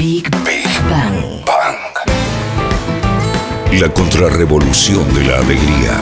[0.00, 1.44] Big, Bang.
[1.44, 1.76] Bang.
[3.78, 6.00] La contrarrevolución de la alegría.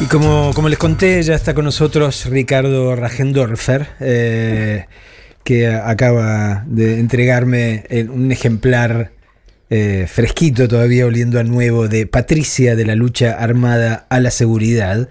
[0.00, 4.86] Y como, como les conté, ya está con nosotros Ricardo Rajendorfer, eh,
[5.44, 9.12] que acaba de entregarme un ejemplar
[9.70, 15.08] eh, fresquito, todavía oliendo a nuevo, de Patricia de la lucha armada a la seguridad.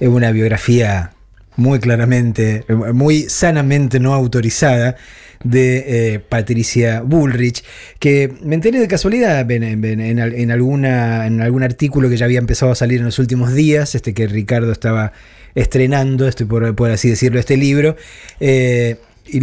[0.00, 1.12] Es una biografía
[1.58, 2.64] muy claramente,
[2.94, 4.96] muy sanamente no autorizada
[5.44, 7.62] de eh, Patricia Bullrich,
[7.98, 12.16] que me enteré de casualidad en, en- en al- en alguna, en algún artículo que
[12.16, 15.12] ya había empezado a salir en los últimos días, este que Ricardo estaba
[15.54, 17.96] estrenando, este, por, por así decirlo, este libro.
[18.40, 18.96] eh,
[19.30, 19.40] y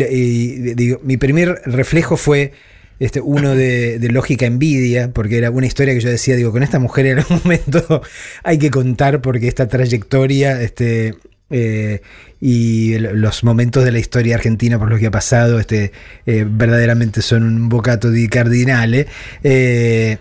[0.74, 2.54] digo, mi primer reflejo fue
[3.00, 6.64] este, uno de, de lógica envidia, porque era una historia que yo decía, digo, con
[6.64, 8.02] esta mujer en algún momento
[8.44, 11.14] hay que contar porque esta trayectoria este,
[11.50, 12.02] eh,
[12.42, 15.92] y los momentos de la historia argentina por los que ha pasado este,
[16.26, 19.08] eh, verdaderamente son un bocato di cardinale.
[19.44, 20.18] eh,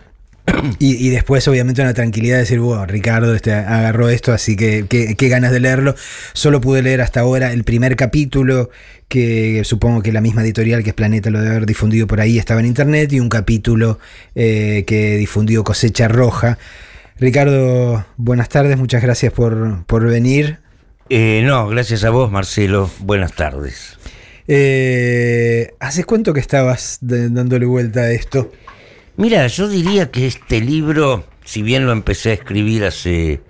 [0.78, 5.28] y, después, obviamente, una tranquilidad de decir, wow, Ricardo este, agarró esto, así que qué
[5.28, 5.94] ganas de leerlo.
[6.34, 8.68] Solo pude leer hasta ahora el primer capítulo,
[9.08, 12.38] que supongo que la misma editorial que es Planeta lo debe haber difundido por ahí,
[12.38, 13.98] estaba en internet, y un capítulo
[14.34, 16.58] que difundió Cosecha Roja.
[17.18, 20.63] Ricardo, buenas tardes, muchas gracias por, por venir.
[21.08, 22.90] Eh, no, gracias a vos, Marcelo.
[23.00, 23.98] Buenas tardes.
[24.48, 28.52] Eh, ¿Hace cuánto que estabas de- dándole vuelta a esto?
[29.16, 33.40] Mira, yo diría que este libro, si bien lo empecé a escribir hace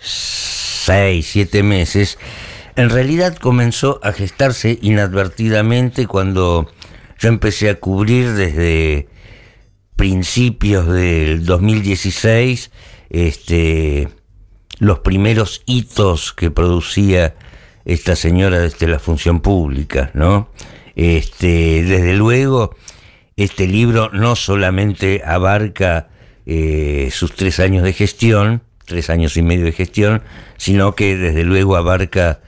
[0.00, 2.18] seis, siete meses,
[2.76, 6.70] en realidad comenzó a gestarse inadvertidamente cuando
[7.18, 9.08] yo empecé a cubrir desde
[9.96, 12.70] principios del 2016
[13.10, 14.08] este,
[14.78, 17.34] los primeros hitos que producía
[17.84, 20.48] esta señora desde la función pública, ¿no?
[20.96, 22.74] Este, desde luego,
[23.36, 26.08] este libro no solamente abarca
[26.46, 30.22] eh, sus tres años de gestión, tres años y medio de gestión,
[30.56, 32.40] sino que desde luego abarca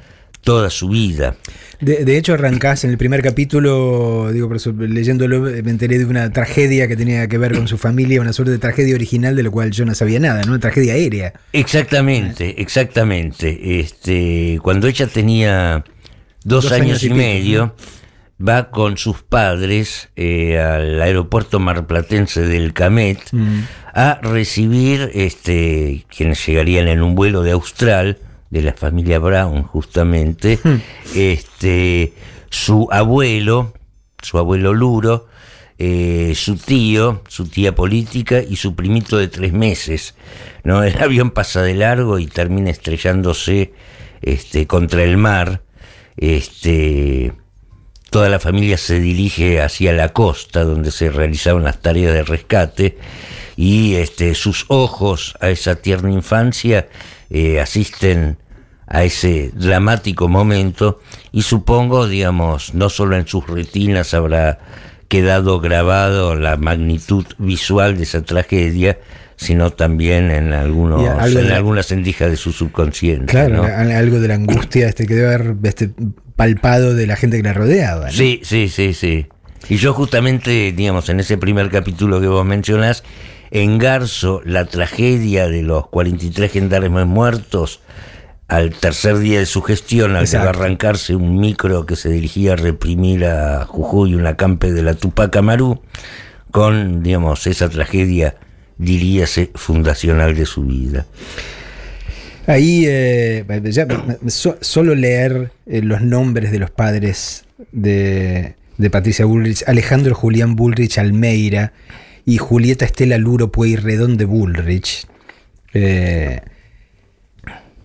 [0.46, 1.36] toda su vida.
[1.80, 6.04] De, de hecho, arrancás en el primer capítulo, digo, por eso, leyéndolo, me enteré de
[6.04, 9.42] una tragedia que tenía que ver con su familia, una suerte de tragedia original de
[9.42, 10.52] la cual yo no sabía nada, ¿no?
[10.52, 11.32] Una tragedia aérea.
[11.52, 13.80] Exactamente, exactamente.
[13.80, 15.84] Este, cuando ella tenía
[16.44, 17.74] dos, Dos años, años y y pico, medio,
[18.40, 23.60] va con sus padres eh, al aeropuerto marplatense del Camet Mm.
[23.94, 28.18] a recibir este, quienes llegarían en un vuelo de Austral,
[28.56, 30.80] de la familia Brown justamente, Hmm.
[31.14, 32.12] este,
[32.50, 33.72] su abuelo,
[34.22, 35.28] su abuelo Luro,
[35.78, 40.14] eh, su tío, su tía política y su primito de tres meses.
[40.64, 40.82] ¿no?
[40.84, 43.74] El avión pasa de largo y termina estrellándose
[44.22, 45.62] este, contra el mar.
[46.16, 47.34] Este,
[48.10, 52.96] toda la familia se dirige hacia la costa donde se realizaban las tareas de rescate
[53.56, 56.88] y este, sus ojos a esa tierna infancia
[57.28, 58.38] eh, asisten
[58.86, 61.00] a ese dramático momento
[61.32, 64.58] y supongo, digamos, no solo en sus retinas habrá
[65.08, 68.98] quedado grabado la magnitud visual de esa tragedia,
[69.36, 73.26] sino también en, algunos, en de- algunas endijas de su subconsciente.
[73.26, 73.62] Claro, ¿no?
[73.64, 75.90] al- algo de la angustia este, que debe haber este,
[76.36, 78.06] palpado de la gente que la rodeaba.
[78.06, 78.12] ¿no?
[78.12, 79.26] Sí, sí, sí, sí.
[79.68, 83.02] Y yo justamente, digamos, en ese primer capítulo que vos mencionás,
[83.50, 87.80] engarzo la tragedia de los 43 gendarmes muertos
[88.48, 90.60] al tercer día de su gestión, al que va a Exacto.
[90.60, 95.34] arrancarse un micro que se dirigía a reprimir a Jujuy, un acampe de la Tupac
[95.36, 95.80] Amaru,
[96.52, 98.36] con, digamos, esa tragedia,
[98.78, 101.06] diríase, fundacional de su vida.
[102.46, 103.86] Ahí, eh, ya,
[104.28, 110.54] so- solo leer eh, los nombres de los padres de, de Patricia Bullrich, Alejandro Julián
[110.54, 111.72] Bullrich Almeida
[112.24, 115.06] y Julieta Estela Luro Pueyrredón de Bullrich,
[115.74, 116.40] eh,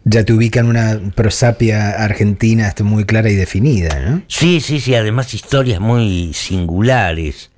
[0.04, 4.24] ya te ubican una prosapia argentina muy clara y definida, ¿no?
[4.28, 7.52] Sí, sí, sí, además historias muy singulares,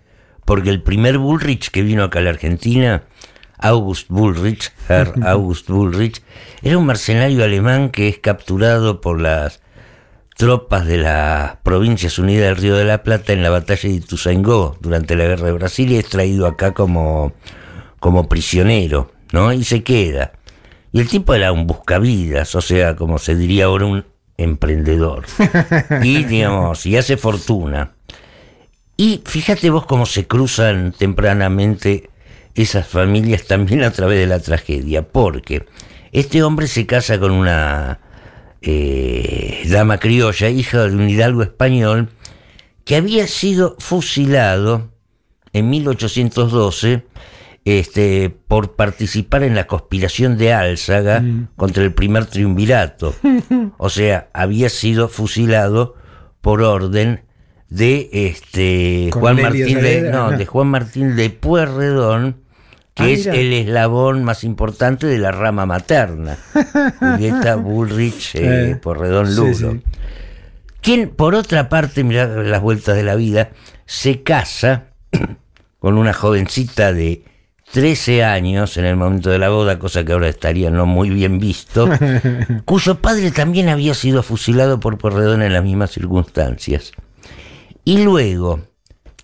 [0.45, 3.03] porque el primer Bullrich que vino acá a la Argentina,
[3.57, 6.21] August Bullrich, Herr August Bullrich,
[6.61, 9.61] era un mercenario alemán que es capturado por las
[10.35, 14.77] tropas de las Provincias Unidas del Río de la Plata en la batalla de Ituzaingó
[14.81, 17.33] durante la Guerra de Brasil y es traído acá como,
[17.99, 19.53] como prisionero, ¿no?
[19.53, 20.33] Y se queda.
[20.93, 24.05] Y el tipo era un buscavidas, o sea, como se diría ahora, un
[24.37, 25.25] emprendedor.
[26.03, 27.93] Y, digamos, y hace fortuna.
[28.95, 32.11] Y fíjate vos cómo se cruzan tempranamente
[32.53, 35.65] esas familias también a través de la tragedia, porque
[36.11, 37.99] este hombre se casa con una
[38.61, 42.09] eh, dama criolla, hija de un hidalgo español,
[42.85, 44.91] que había sido fusilado
[45.53, 47.03] en 1812
[47.65, 51.47] este, por participar en la conspiración de Álzaga Mm.
[51.55, 53.15] contra el primer triunvirato.
[53.77, 55.95] O sea, había sido fusilado
[56.41, 57.21] por orden
[57.69, 60.37] de este Juan Martín de, no, no.
[60.37, 62.37] de Juan Martín de Pueyrredón,
[62.93, 63.35] que Ah, es mira.
[63.39, 66.37] el eslabón más importante de la rama materna.
[66.99, 69.81] Julieta Bullrich eh, Eh, sí, sí.
[70.81, 73.51] Quien, por otra parte, mirá las vueltas de la vida,
[73.85, 74.87] se casa
[75.79, 77.23] con una jovencita de
[77.73, 81.39] 13 años en el momento de la boda, cosa que ahora estaría no muy bien
[81.39, 81.89] visto,
[82.65, 86.91] cuyo padre también había sido fusilado por Pueyrredón en las mismas circunstancias.
[87.83, 88.59] Y luego,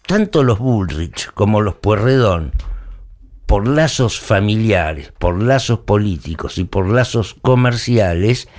[0.08, 2.54] tanto los Bullrich como los Pueyrredón,
[3.46, 8.50] por lazos familiares, por lazos políticos y por lazos comerciales,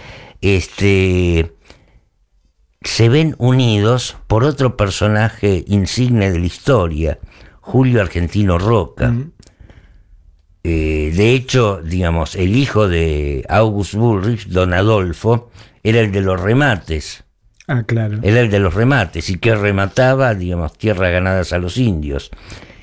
[0.41, 1.53] este,
[2.83, 7.19] se ven unidos por otro personaje insigne de la historia,
[7.61, 9.13] Julio Argentino Roca.
[10.63, 15.51] Eh, de hecho, digamos, el hijo de August Bullrich, don Adolfo,
[15.83, 17.25] era el de los remates.
[17.67, 18.19] Ah, claro.
[18.23, 22.31] Era el de los remates y que remataba, digamos, tierras ganadas a los indios.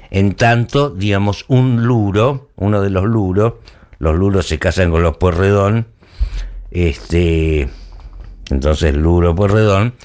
[0.09, 3.55] En tanto, digamos, un luro, uno de los luros,
[3.99, 5.87] los luros se casan con los puerredón,
[6.71, 7.69] este,
[8.49, 9.95] entonces Luro Pueyrredón,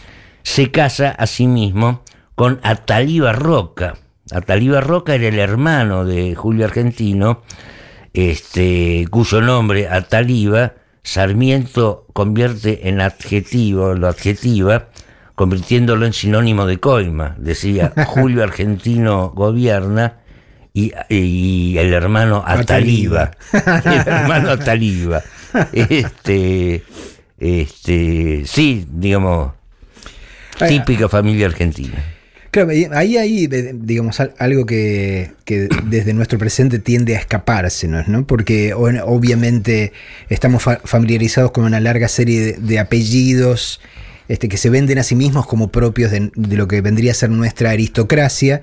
[0.42, 2.02] se casa a sí mismo
[2.34, 3.96] con Ataliba Roca.
[4.32, 7.42] Ataliba Roca era el hermano de Julio Argentino,
[8.12, 14.88] este, cuyo nombre Ataliba Sarmiento convierte en adjetivo, lo adjetiva,
[15.34, 17.34] convirtiéndolo en sinónimo de coima.
[17.38, 20.18] Decía Julio Argentino gobierna
[20.72, 23.32] y, y el hermano Ataliba.
[23.52, 25.22] El hermano Ataliba.
[25.72, 26.82] Este,
[27.38, 29.52] este, sí, digamos,
[30.68, 32.11] típica familia argentina.
[32.52, 35.30] Claro, ahí hay, digamos, al- algo que,
[35.86, 38.26] desde nuestro presente tiende a escapársenos, ¿no?
[38.26, 39.92] Porque obviamente
[40.28, 43.80] estamos fa- familiarizados con una larga serie de, apellidos
[44.28, 47.30] este, que se venden a sí mismos como propios de lo que vendría a ser
[47.30, 48.60] nuestra aristocracia.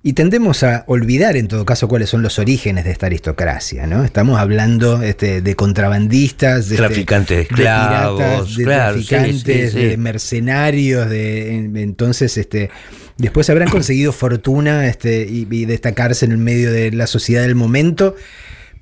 [0.00, 4.04] Y tendemos a olvidar en todo caso cuáles son los orígenes de esta aristocracia, ¿no?
[4.04, 9.72] Estamos hablando este, de contrabandistas, de, este, Traficantes de de esclavos, piratas, de claro, traficantes,
[9.72, 9.84] sí, sí.
[9.86, 12.70] de mercenarios, de en- entonces este
[13.16, 17.56] después habrán conseguido fortuna este, y, y destacarse en el medio de la sociedad del
[17.56, 18.14] momento,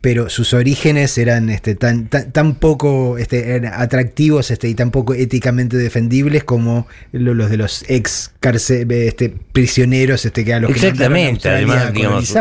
[0.07, 5.15] pero sus orígenes eran este, tan, tan, tan poco este, atractivos este, y tan poco
[5.15, 10.71] éticamente defendibles como lo- los de los ex cárcel, este, prisioneros este, que a los
[10.71, 12.33] Exactamente, además, a digamos,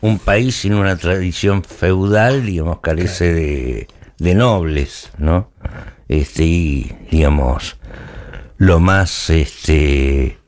[0.00, 3.86] un país sin una tradición feudal, digamos, carece de,
[4.18, 5.52] de nobles, ¿no?
[6.08, 7.76] Este, y, digamos,
[8.56, 10.38] lo más, este,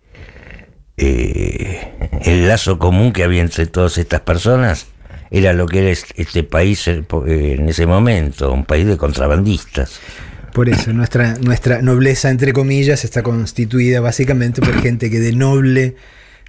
[0.96, 1.92] eh,
[2.24, 4.88] el lazo común que había entre todas estas personas
[5.30, 10.00] era lo que era es- este país en ese momento, un país de contrabandistas.
[10.52, 15.94] Por eso, nuestra, nuestra nobleza, entre comillas, está constituida básicamente por gente que de noble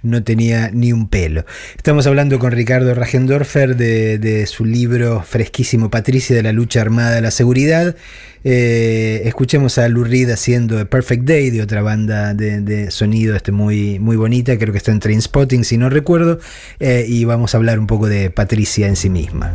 [0.02, 1.44] no tenía ni un pelo.
[1.76, 7.18] Estamos hablando con Ricardo Ragendorfer de, de su libro fresquísimo Patricia de la lucha armada
[7.18, 7.96] a la seguridad.
[8.42, 13.36] Eh, escuchemos a Lou Reed haciendo A Perfect Day de otra banda de, de sonido
[13.36, 16.38] este muy, muy bonita, creo que está en Trainspotting si no recuerdo,
[16.78, 19.54] eh, y vamos a hablar un poco de Patricia en sí misma.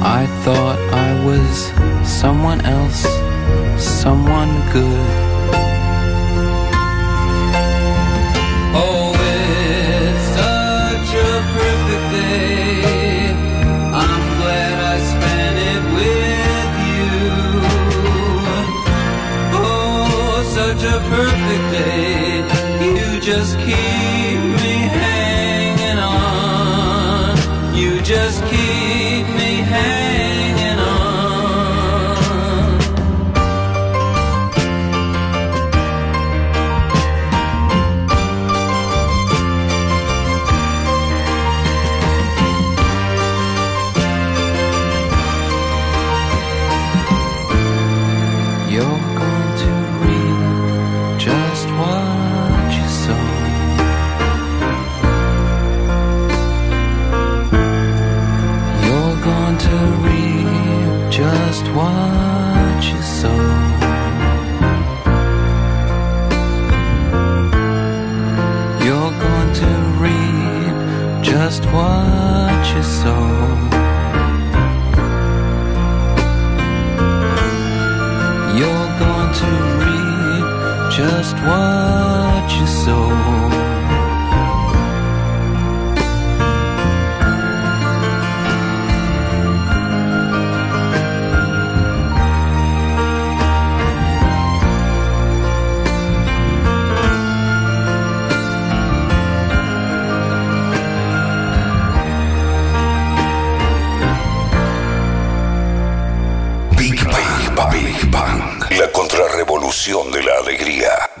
[0.00, 1.72] I thought I was
[2.08, 3.02] someone else,
[3.82, 5.37] someone good.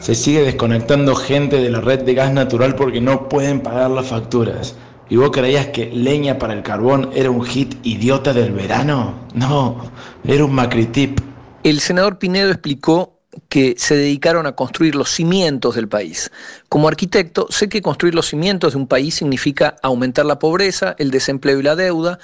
[0.08, 4.06] Se sigue desconectando gente de la red de gas natural porque no pueden pagar las
[4.06, 4.74] facturas.
[5.10, 9.12] ¿Y vos creías que leña para el carbón era un hit idiota del verano?
[9.34, 9.92] No,
[10.24, 11.20] era un macritip.
[11.62, 13.18] El senador Pinedo explicó
[13.50, 16.30] que se dedicaron a construir los cimientos del país.
[16.70, 21.10] Como arquitecto, sé que construir los cimientos de un país significa aumentar la pobreza, el
[21.10, 22.18] desempleo y la deuda,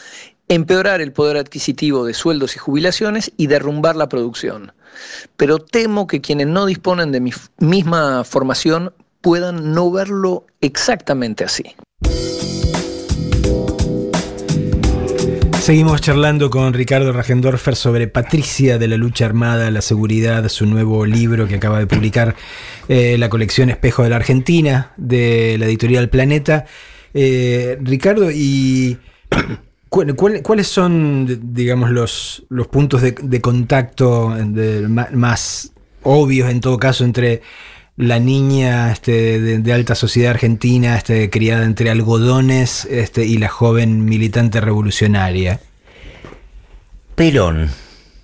[0.48, 4.72] empeorar el poder adquisitivo de sueldos y jubilaciones y derrumbar la producción.
[5.36, 11.64] Pero temo que quienes no disponen de mi misma formación puedan no verlo exactamente así.
[15.64, 21.06] Seguimos charlando con Ricardo Ragendorfer sobre Patricia de la lucha armada, la seguridad, su nuevo
[21.06, 22.36] libro que acaba de publicar
[22.88, 26.66] eh, la colección Espejo de la Argentina de la editorial Planeta.
[27.14, 28.98] Eh, Ricardo, ¿y
[29.94, 34.36] cuáles son, digamos, los, los puntos de, contacto
[35.12, 35.72] más
[36.02, 37.42] obvios en todo caso entre
[37.96, 44.04] la niña este, de, alta sociedad argentina, este, criada entre algodones, este, y la joven
[44.04, 45.60] militante revolucionaria.
[47.14, 47.70] Perón.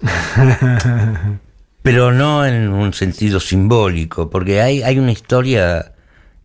[1.82, 5.92] Pero no en un sentido simbólico, porque hay, hay una historia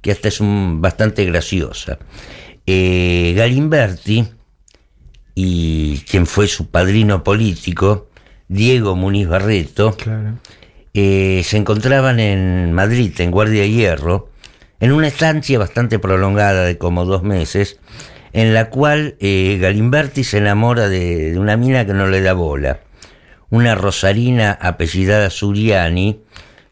[0.01, 1.98] que hasta es bastante graciosa.
[2.67, 4.27] Eh, Galimberti
[5.35, 8.09] y quien fue su padrino político,
[8.47, 10.35] Diego Muniz Barreto, Claro.
[10.93, 14.29] eh, se encontraban en Madrid, en Guardia de Hierro,
[14.79, 17.79] en una estancia bastante prolongada de como dos meses,
[18.33, 22.33] en la cual eh, Galimberti se enamora de, de una mina que no le da
[22.33, 22.79] bola,
[23.49, 26.21] una rosarina apellidada Suriani,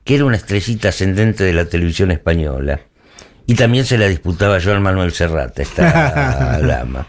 [0.03, 2.81] que era una estrellita ascendente de la televisión española.
[3.45, 7.07] Y también se la disputaba Joan Manuel Serrata, esta dama.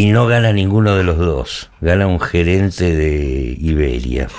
[0.00, 4.28] Y no gana ninguno de los dos, gana un gerente de Iberia.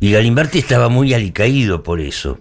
[0.00, 2.40] Y Galimberti estaba muy alicaído por eso.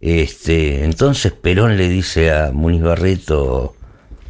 [0.00, 3.74] Este, entonces Perón le dice a Muniz Barreto,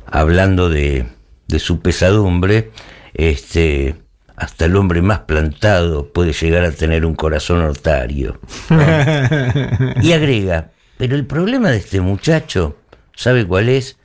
[0.06, 1.06] hablando de,
[1.48, 2.70] de su pesadumbre,
[3.12, 3.96] este,
[4.34, 8.40] hasta el hombre más plantado puede llegar a tener un corazón hortario.
[10.02, 12.78] Y agrega, pero el problema de este muchacho,
[13.14, 13.98] ¿sabe cuál es?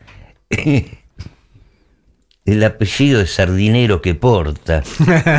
[2.47, 4.81] el apellido de sardinero que porta.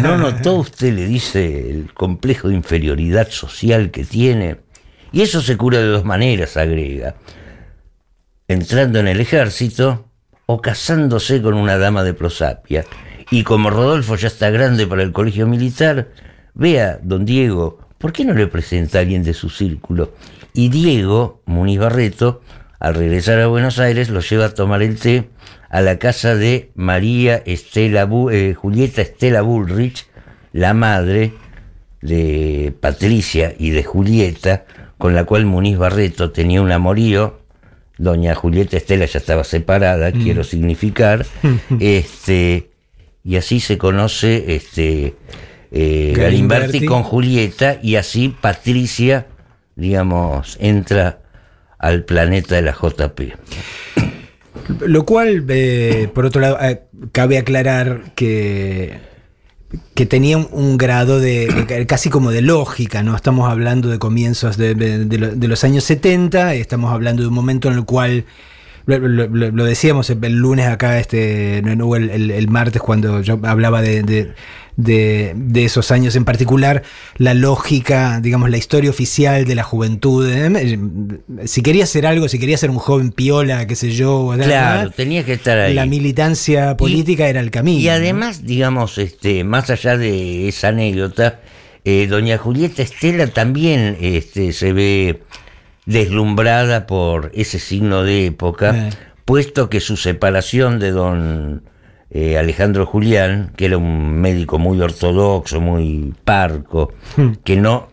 [0.03, 4.59] ¿No notó usted, le dice, el complejo de inferioridad social que tiene?
[5.11, 7.17] Y eso se cura de dos maneras, agrega.
[8.47, 10.11] Entrando en el ejército
[10.45, 12.85] o casándose con una dama de prosapia.
[13.31, 16.11] Y como Rodolfo ya está grande para el colegio militar,
[16.53, 20.13] vea, don Diego, ¿por qué no le presenta a alguien de su círculo?
[20.53, 22.43] Y Diego, Muniz Barreto,
[22.81, 25.31] al regresar a Buenos Aires, lo lleva a tomar el té
[25.69, 30.07] a la casa de María Estela eh, Julieta Estela Bullrich,
[30.53, 31.33] la madre
[32.01, 34.65] de Patricia y de Julieta,
[34.97, 37.41] con la cual Muniz Barreto tenía un amorío.
[37.99, 41.27] Doña Julieta Estela ya estaba separada, quiero significar.
[41.81, 42.71] este,
[43.25, 45.17] y así se conoce este,
[45.73, 46.15] eh.
[46.17, 49.27] Galimberti con Julieta, y así Patricia,
[49.75, 51.21] digamos, entra
[51.79, 54.08] al planeta de la JP.
[54.87, 56.83] Lo cual, eh, por otro lado, eh,
[57.13, 58.99] cabe aclarar que,
[59.95, 63.17] que tenía un, grado de, casi como de lógica, ¿no?
[63.17, 67.29] Estamos hablando de comienzos de, de- de lo- de los años 70, estamos hablando de
[67.29, 68.25] un momento en el cual,
[68.87, 74.03] lo, decíamos el lunes acá, este, no, el martes cuando yo hablaba de,
[74.79, 76.85] de- esos años en particular,
[77.17, 80.27] la lógica, digamos, la historia oficial de la juventud.
[80.31, 81.19] ¿eh?
[81.47, 84.33] Si quería hacer algo, si quería ser un joven piola, qué sé yo.
[84.41, 85.75] Claro, tenía que estar ahí.
[85.75, 87.81] la militancia política era el camino.
[87.81, 87.91] Y ¿no?
[87.93, 91.41] además, digamos, este, más allá de esa anécdota,
[91.85, 95.23] eh, doña Julieta Estela también este, se ve
[95.87, 98.91] deslumbrada por ese signo de época, Eh.
[99.25, 101.63] puesto que su separación de don
[102.11, 107.33] eh, Alejandro Julián, que era un médico muy ortodoxo, muy parco, Hmm.
[107.45, 107.89] que no,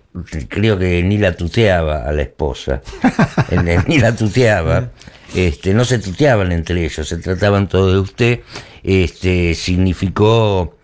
[0.50, 2.82] creo que ni la tuteaba a la esposa,
[3.88, 4.92] ni la tuteaba,
[5.36, 8.40] este, no se tuteaban entre ellos, se trataban todo de usted,
[8.84, 10.78] este, significó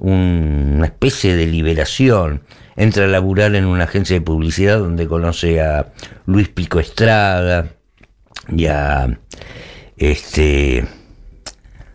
[0.00, 2.42] un- una especie de liberación.
[2.76, 5.92] Entra a laburar en una agencia de publicidad donde conoce a
[6.26, 7.66] Luis Pico Estrada
[8.48, 9.18] y a
[9.96, 10.84] este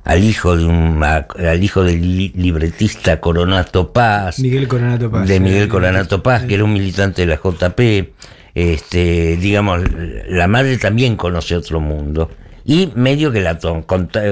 [0.03, 5.27] al hijo de un a- al hijo del li- libretista Coronato Paz Miguel Coronato Paz.
[5.27, 8.13] de Miguel Eh, Coronato Paz, que era un militante de la JP.
[8.55, 9.81] Este, digamos,
[10.29, 12.29] la madre también conoce otro mundo.
[12.65, 13.57] Y medio que la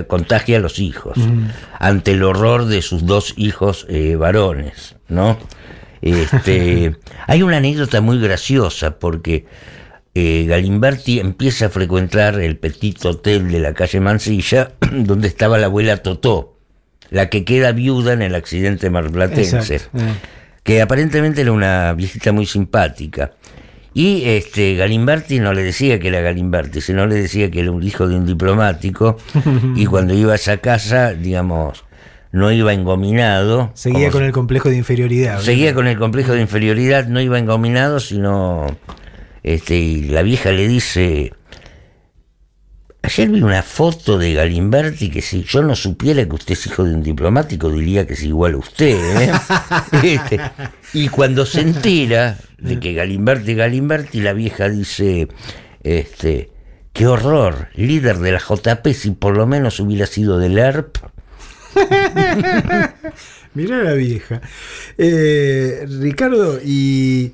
[0.08, 1.18] contagia a los hijos,
[1.80, 5.38] ante el horror de sus dos hijos eh, varones, ¿no?
[6.02, 6.96] Este,
[7.28, 9.46] hay una anécdota muy graciosa porque
[10.14, 15.68] eh, Galimberti empieza a frecuentar el Petit Hotel de la calle Mansilla, donde estaba la
[15.68, 16.58] abuela Totó,
[17.10, 20.14] la que queda viuda en el accidente marplatense Exacto, eh.
[20.64, 23.32] que aparentemente era una viejita muy simpática.
[23.94, 27.84] Y este Galimberti no le decía que era Galimberti, sino le decía que era un
[27.84, 29.18] hijo de un diplomático.
[29.76, 31.84] y cuando iba a esa casa, digamos,
[32.32, 33.72] no iba engominado.
[33.74, 35.42] Seguía con el complejo de inferioridad.
[35.42, 38.68] Seguía con el complejo de inferioridad, no iba engominado, sino.
[39.44, 41.34] Este, y la vieja le dice.
[43.04, 46.84] Ayer vi una foto de Galimberti que si yo no supiera que usted es hijo
[46.84, 49.22] de un diplomático, diría que es igual a usted.
[49.22, 49.32] ¿eh?
[50.04, 50.40] Este,
[50.94, 55.28] y cuando se entera de que Galimberti Galimberti, la vieja dice:
[55.82, 56.52] este,
[56.94, 60.98] Qué horror, líder de la JP, si por lo menos hubiera sido del ERP.
[63.54, 64.42] Mirá la vieja.
[64.98, 67.34] Eh, Ricardo, ¿y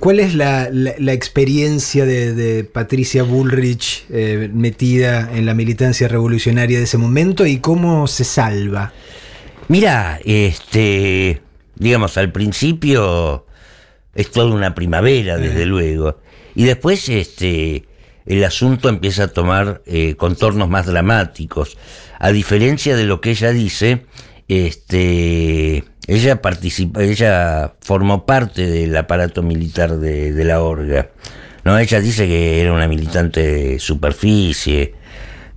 [0.00, 6.08] cuál es la, la- la experiencia de, de Patricia Bullrich eh, metida en la militancia
[6.08, 8.92] revolucionaria de ese momento y cómo se salva?
[9.68, 11.40] Mira, este,
[11.76, 13.46] digamos, al principio
[14.14, 16.20] es toda una primavera, desde luego.
[16.54, 17.84] Y después, este,
[18.26, 21.76] el asunto empieza a tomar eh, contornos más dramáticos.
[22.18, 24.06] A diferencia de lo que ella dice,
[24.48, 31.10] este, ella participa, ella formó parte del aparato militar de, de la Orga.
[31.64, 34.94] No, ella dice que era una militante de superficie,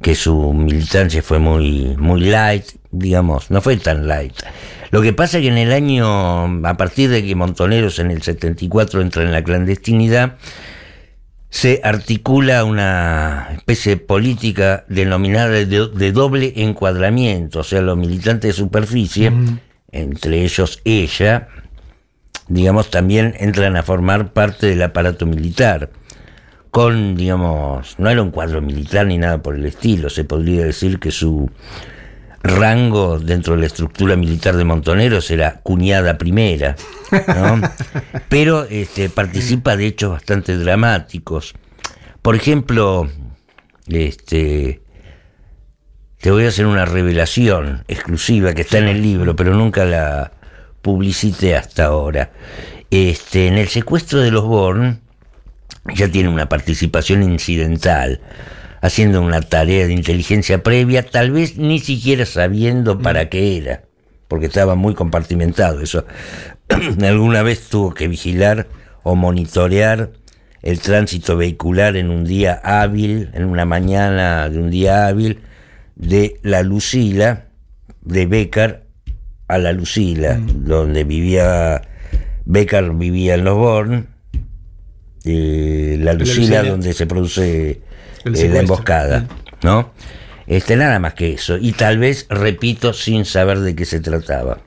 [0.01, 4.33] que su militancia fue muy, muy light, digamos, no fue tan light.
[4.91, 8.23] Lo que pasa es que en el año, a partir de que Montoneros en el
[8.23, 10.37] 74 entra en la clandestinidad,
[11.51, 18.53] se articula una especie de política denominada de, doble encuadramiento, o sea, los militantes de
[18.53, 19.31] superficie,
[19.91, 21.47] entre ellos ella,
[22.47, 25.89] digamos, también entran a formar parte del aparato militar
[26.71, 30.99] con, digamos, no era un cuadro militar ni nada por el estilo, se podría decir
[30.99, 31.49] que su
[32.41, 36.75] rango dentro de la estructura militar de Montoneros era cuñada primera,
[37.27, 37.61] ¿no?
[38.29, 41.53] pero este, participa de hechos bastante dramáticos.
[42.21, 43.09] Por ejemplo,
[43.87, 44.81] este,
[46.21, 50.33] te voy a hacer una revelación exclusiva que está en el libro, pero nunca la
[50.81, 52.31] publicité hasta ahora.
[52.91, 54.99] Este, en el secuestro de los Born,
[55.95, 58.19] ya tiene una participación incidental.
[58.81, 63.83] haciendo una tarea de inteligencia previa, tal vez ni siquiera sabiendo para qué era,
[64.29, 66.05] porque estaba muy compartimentado eso.
[67.01, 68.67] Alguna vez tuvo que vigilar
[69.03, 70.11] o monitorear
[70.61, 75.39] el tránsito vehicular en un día hábil, en una mañana de un día hábil,
[75.99, 77.49] de la Lucila,
[78.01, 78.85] de Becar
[79.47, 81.81] a la Lucila, donde vivía,
[82.45, 84.07] Becar vivía en Los Born,
[85.25, 86.63] eh, la Lucila Lucila.
[86.63, 87.69] donde se produce
[88.25, 89.27] eh, la emboscada,
[89.61, 89.91] ¿no?
[90.47, 91.57] Este, nada más que eso.
[91.57, 94.61] Y tal vez, repito, sin saber de qué se trataba.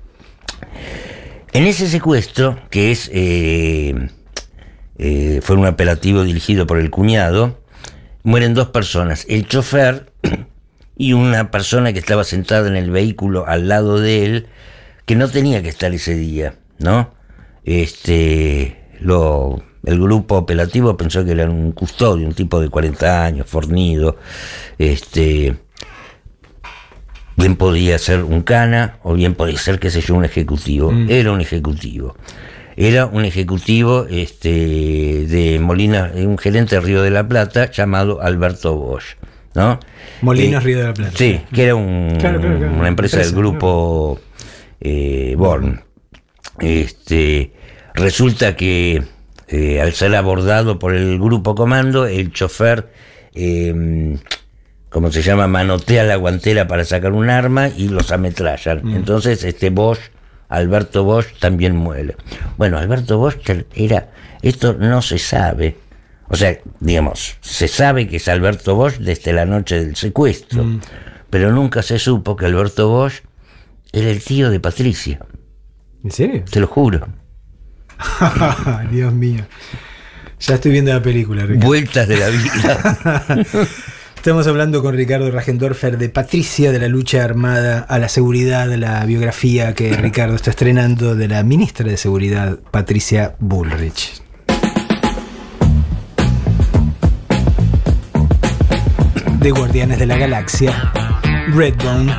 [1.53, 4.09] En ese secuestro, que es eh,
[4.99, 7.61] eh, fue un apelativo dirigido por el cuñado,
[8.23, 10.13] mueren dos personas, el chofer
[11.03, 14.47] y una persona que estaba sentada en el vehículo al lado de él,
[15.05, 17.13] que no tenía que estar ese día, ¿no?
[17.65, 23.49] Este, lo, el grupo apelativo pensó que era un custodio, un tipo de 40 años,
[23.49, 24.17] fornido,
[24.79, 25.57] este,
[27.37, 30.93] bien podía ser un cana o bien podía ser, qué sé yo, un ejecutivo.
[31.09, 32.15] Era un ejecutivo.
[32.77, 38.77] Era un ejecutivo este, de Molina, un gerente de Río de la Plata llamado Alberto
[38.77, 39.17] Bosch.
[39.55, 39.79] ¿No?
[40.23, 41.13] Molinos Eh, Río de la Plata.
[41.17, 42.73] Sí, que era un- Claro, claro, claro.
[42.75, 44.21] una empresa del grupo
[44.81, 45.81] eh, Born.
[46.59, 47.53] Este,
[47.95, 49.03] resulta que
[49.49, 52.89] eh, al ser abordado por el grupo comando, el chofer,
[53.35, 54.17] eh,
[54.89, 55.47] ¿cómo se llama?
[55.47, 58.81] Manotea la guantera para sacar un arma y los ametrallan.
[58.83, 58.97] Mm.
[58.97, 60.01] Entonces, este Bosch,
[60.49, 62.17] Alberto Bosch, también muere.
[62.57, 63.39] Bueno, Alberto Bosch
[63.75, 64.11] era,
[64.43, 65.77] esto no se sabe.
[66.33, 70.81] O sea, digamos, se sabe que es Alberto Bosch desde la noche del secuestro, Mm.
[71.31, 73.23] pero nunca se supo que Alberto Bosch
[73.93, 75.21] era el tío de Patricia,
[76.03, 76.43] ¿En serio?
[76.51, 77.07] te lo juro.
[78.91, 79.45] Dios mío.
[80.41, 81.67] Ya estoy viendo la película, Ricardo.
[81.67, 83.27] Vueltas de la vida.
[84.17, 89.05] Estamos hablando con Ricardo Ragendorfer de Patricia de la lucha armada a la seguridad, la
[89.05, 94.22] biografía que Ricardo está estrenando de la ministra de Seguridad, Patricia Bullrich.
[99.43, 100.93] De Guardianes de la Galaxia,
[101.49, 102.13] Redbone,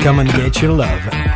[0.00, 1.27] Come and Get Your Love.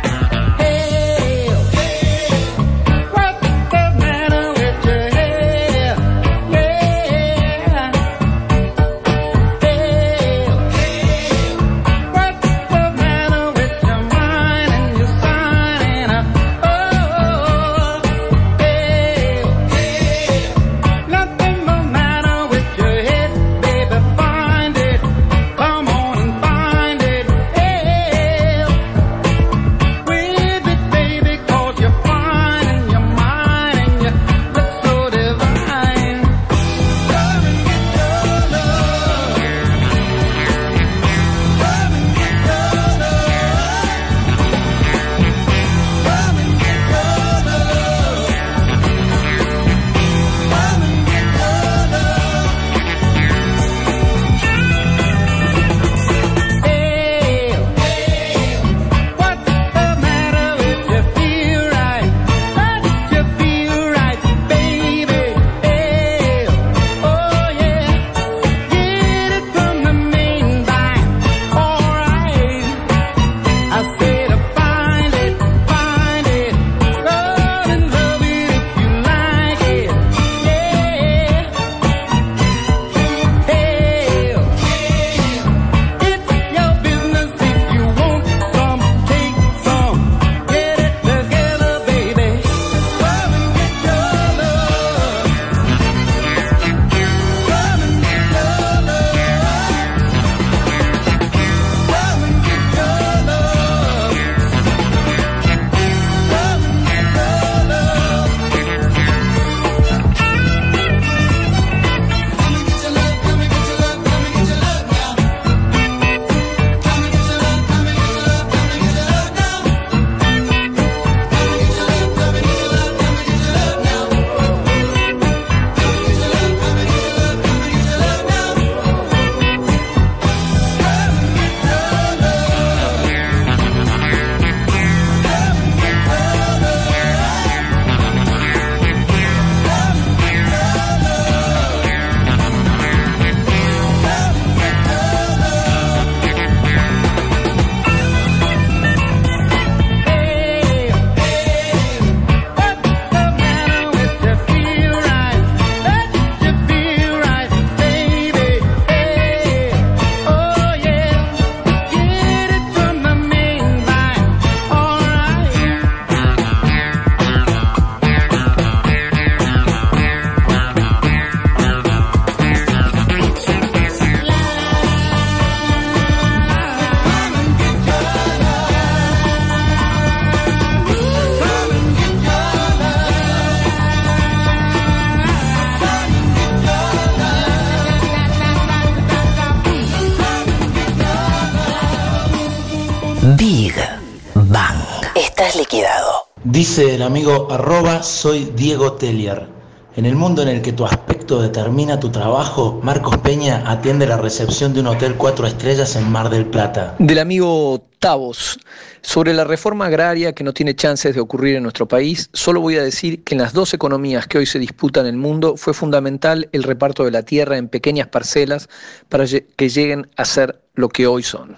[196.53, 199.47] Dice el amigo arroba soy Diego Tellier.
[199.95, 204.17] En el mundo en el que tu aspecto determina tu trabajo, Marcos Peña atiende la
[204.17, 206.95] recepción de un hotel cuatro estrellas en Mar del Plata.
[206.99, 208.59] Del amigo Tavos,
[209.01, 212.77] sobre la reforma agraria que no tiene chances de ocurrir en nuestro país, solo voy
[212.77, 215.73] a decir que en las dos economías que hoy se disputan en el mundo fue
[215.73, 218.69] fundamental el reparto de la tierra en pequeñas parcelas
[219.09, 221.57] para que lleguen a ser lo que hoy son.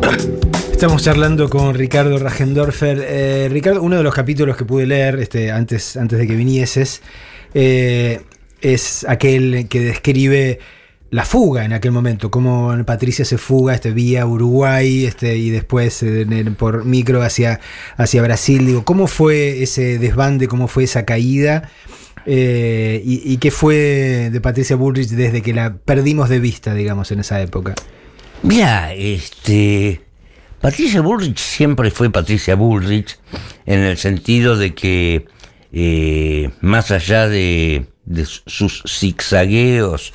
[0.80, 3.04] Estamos charlando con Ricardo Rajendorfer.
[3.06, 7.02] Eh, Ricardo, uno de los capítulos que pude leer este, antes, antes de que vinieses
[7.52, 8.22] eh,
[8.62, 10.58] es aquel que describe
[11.10, 16.02] la fuga en aquel momento, cómo Patricia se fuga este, vía Uruguay este, y después
[16.02, 17.60] eh, por micro hacia,
[17.98, 18.64] hacia Brasil.
[18.64, 21.70] Digo, ¿cómo fue ese desbande, cómo fue esa caída?
[22.26, 27.20] y, y, qué fue de Patricia Bullrich desde que la perdimos de vista, digamos, en
[27.20, 27.74] esa época?
[28.42, 30.09] Mira, este
[30.60, 33.18] Patricia Bullrich siempre fue Patricia Bullrich
[33.64, 35.26] en el sentido de que
[35.72, 37.86] eh, más allá de,
[38.46, 40.12] sus zigzagueos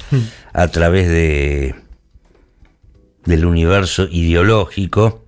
[0.53, 1.75] a través de
[3.25, 5.25] del universo ideológico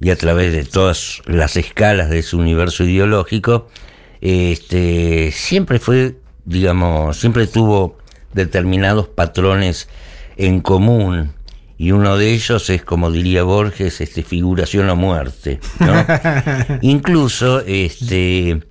[0.00, 3.68] y a través de todas las escalas de su universo ideológico,
[4.20, 7.98] este, siempre fue, digamos, siempre tuvo
[8.32, 9.88] determinados patrones
[10.36, 11.32] en común
[11.82, 15.58] y uno de ellos es, como diría Borges, este, figuración o muerte.
[16.80, 18.62] Incluso este,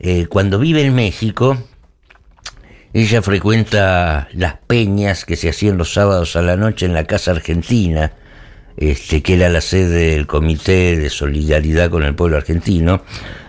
[0.00, 1.56] eh, cuando vive en México,
[2.92, 7.30] ella frecuenta las peñas que se hacían los sábados a la noche en la Casa
[7.30, 8.10] Argentina,
[8.76, 13.04] este, que era la sede del Comité de Solidaridad con el Pueblo Argentino,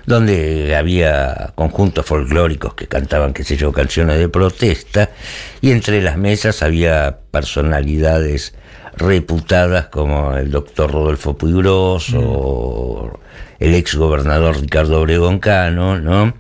[0.05, 5.09] donde había conjuntos folclóricos que cantaban, qué sé yo, canciones de protesta,
[5.61, 8.53] y entre las mesas había personalidades
[8.97, 12.17] reputadas como el doctor Rodolfo Puigros mm.
[12.19, 13.19] o
[13.59, 16.33] el ex gobernador Ricardo Obregón Cano, ¿no?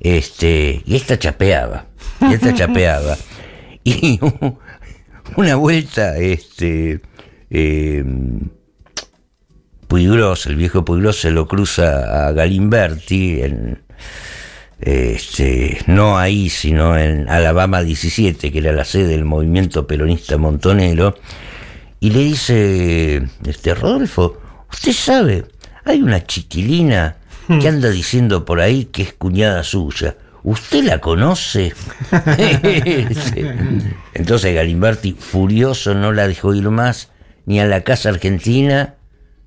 [0.00, 1.86] Este, y esta chapeaba,
[2.20, 3.16] y esta chapeaba.
[3.84, 4.20] Y
[5.36, 7.00] una vuelta, este,
[7.50, 8.04] eh,
[9.88, 13.84] Puigros, el viejo Puigros, se lo cruza a Galimberti en,
[14.80, 21.16] este, no ahí, sino en Alabama 17, que era la sede del movimiento peronista montonero,
[22.04, 24.38] y le dice, este Rodolfo,
[24.70, 25.46] usted sabe,
[25.86, 27.16] hay una chiquilina
[27.48, 27.66] que hmm.
[27.66, 30.14] anda diciendo por ahí que es cuñada suya.
[30.42, 31.72] ¿Usted la conoce?
[34.12, 37.08] Entonces Galimberti, furioso, no la dejó ir más
[37.46, 38.96] ni a la Casa Argentina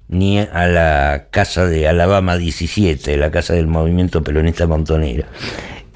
[0.07, 5.25] ni a la Casa de Alabama 17, la Casa del Movimiento Peronista Montonero.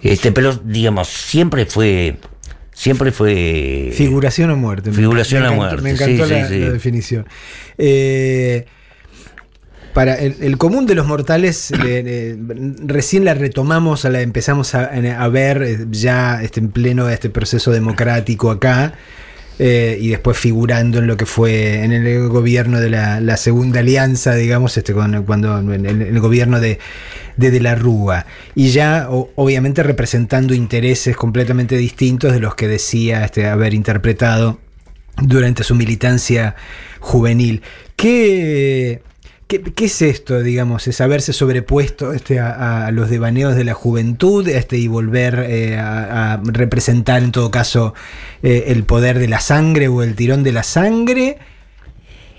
[0.04, 2.20] Este, pero, digamos, siempre fue
[2.74, 3.92] Siempre fue.
[3.94, 4.92] Figuración o muerte.
[4.92, 5.82] Figuración o muerte.
[5.82, 7.26] Me encantó la, definición.
[7.78, 8.66] Eh,
[9.94, 11.72] para el, común de los mortales,
[12.86, 18.52] recién la retomamos, la empezamos a, ver eh, ya este, en pleno este proceso democrático
[18.52, 18.94] acá.
[19.60, 24.34] Eh, y después figurando en lo que fue en el gobierno de la, segunda alianza,
[24.34, 26.80] digamos, este, cuando en el, gobierno de,
[27.38, 28.26] de, la Rúa.
[28.56, 34.60] Y ya obviamente representando intereses completamente distintos de los que decía este, haber interpretado
[35.22, 36.56] durante su militancia
[37.00, 37.62] juvenil.
[37.96, 39.02] ¿Qué,
[39.60, 40.88] ¿Qué, es esto, digamos?
[40.88, 46.40] Es haberse sobrepuesto este, a, los devaneos de la juventud este, y volver eh, a,
[46.44, 47.94] representar en todo caso
[48.44, 51.38] eh, el poder de la sangre o el tirón de la sangre.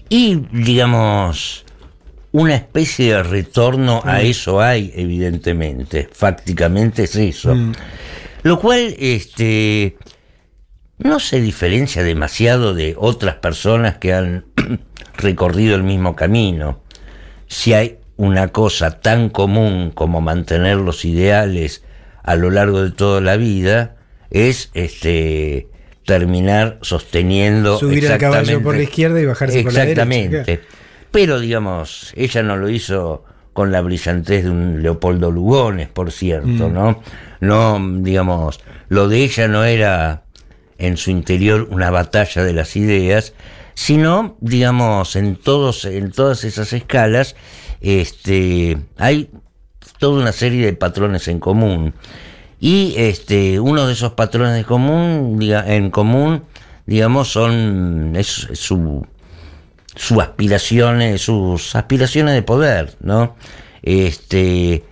[0.08, 1.66] Y, digamos,
[2.32, 4.26] una especie de retorno a mm.
[4.26, 6.08] eso hay, evidentemente.
[6.12, 7.54] Fácticamente es eso.
[7.54, 7.72] Mm.
[8.42, 9.96] Lo cual, este,
[10.98, 14.46] no se diferencia demasiado de otras personas que han
[15.18, 16.82] recorrido el mismo camino
[17.52, 21.84] si hay una cosa tan común como mantener los ideales
[22.22, 23.96] a lo largo de toda la vida,
[24.30, 25.68] es este
[26.06, 30.02] terminar sosteniendo subir el caballo por la izquierda y bajarse por la derecha.
[30.02, 30.60] Exactamente.
[31.12, 36.68] Pero digamos, ella no lo hizo con la brillantez de un Leopoldo Lugones, por cierto,
[36.68, 36.72] mm.
[36.72, 37.02] ¿no?
[37.40, 40.24] No, digamos, lo de ella no era
[40.78, 43.34] en su interior una batalla de las ideas,
[43.74, 47.36] sino, digamos, en, todos, en todas esas escalas
[47.82, 49.28] este, hay
[49.98, 51.94] toda una serie de patrones en común.
[52.60, 56.44] Y este, uno de esos patrones de común, en común,
[56.86, 59.06] digamos, son su,
[59.94, 63.36] su aspiraciones, sus aspiraciones de poder, ¿no?
[63.82, 64.84] Este,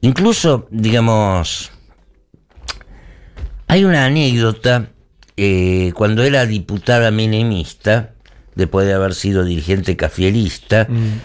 [0.00, 1.72] incluso, digamos,
[3.66, 4.90] hay una anécdota
[5.36, 8.14] eh, cuando era diputada menemista,
[8.54, 11.20] después de haber sido dirigente cafielista, mm.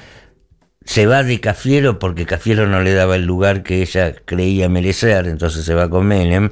[0.85, 5.27] se va de Cafiero porque Cafiero no le daba el lugar que ella creía merecer,
[5.27, 6.51] entonces se va con Menem.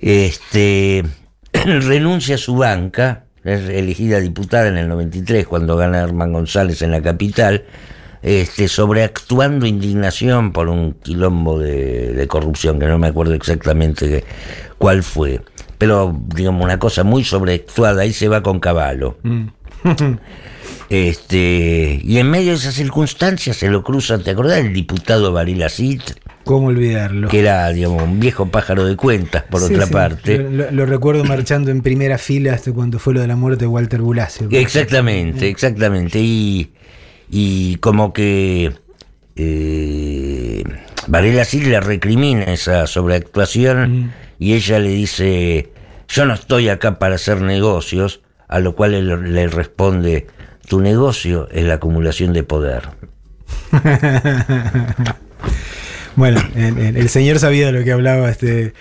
[0.00, 1.04] Este,
[1.52, 6.90] renuncia a su banca, es elegida diputada en el 93 cuando gana Herman González en
[6.90, 7.64] la capital,
[8.22, 14.24] este, sobreactuando indignación por un quilombo de, de corrupción, que no me acuerdo exactamente
[14.78, 15.40] cuál fue.
[15.78, 19.16] Pero, digamos, una cosa muy sobreactuada, ahí se va con caballo.
[20.92, 24.58] Este, y en medio de esas circunstancias se lo cruza, ¿te acordás?
[24.58, 26.02] El diputado Varela Cid,
[26.44, 27.28] ¿Cómo olvidarlo?
[27.28, 29.92] que era, digamos, un viejo pájaro de cuentas, por Sí, otra sí.
[29.92, 30.38] parte.
[30.38, 34.00] Lo, recuerdo marchando en primera fila hasta cuando fue lo de la muerte de Walter
[34.00, 34.48] Bulacio.
[34.50, 36.18] Exactamente, exactamente.
[36.20, 36.72] Y,
[37.30, 38.72] y como que
[39.36, 40.64] eh,
[41.06, 45.72] Varela le recrimina esa sobreactuación y ella le dice,
[46.08, 50.26] yo no estoy acá para hacer negocios, a lo cual él le responde,
[50.68, 52.88] tu negocio es la acumulación de poder.
[56.16, 58.72] Bueno, el, el- el señor sabía de lo que hablaba este,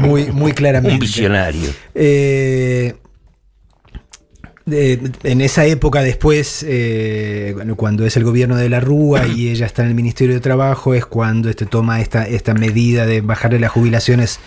[0.00, 0.94] muy, muy claramente.
[0.94, 1.70] Un visionario.
[1.94, 2.94] Eh,
[4.66, 9.50] de- en esa época después, eh, bueno, cuando es el gobierno de la Rúa y
[9.50, 13.20] ella está en el Ministerio de Trabajo, es cuando este, toma esta, esta medida de
[13.20, 14.40] bajarle las jubilaciones